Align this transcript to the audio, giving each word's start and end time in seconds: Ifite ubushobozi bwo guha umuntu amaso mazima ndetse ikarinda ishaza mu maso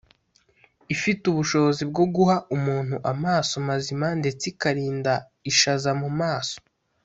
Ifite 0.95 1.23
ubushobozi 1.27 1.83
bwo 1.91 2.05
guha 2.15 2.37
umuntu 2.55 2.95
amaso 3.11 3.53
mazima 3.67 4.07
ndetse 4.19 4.43
ikarinda 4.51 5.13
ishaza 5.51 5.91
mu 6.03 6.09
maso 6.19 6.57